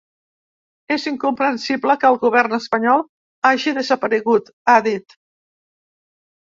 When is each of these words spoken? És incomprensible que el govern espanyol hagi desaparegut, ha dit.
És 0.95 1.03
incomprensible 1.11 1.97
que 2.05 2.09
el 2.09 2.17
govern 2.25 2.59
espanyol 2.59 3.05
hagi 3.53 3.77
desaparegut, 3.79 4.53
ha 4.69 4.79
dit. 4.91 5.19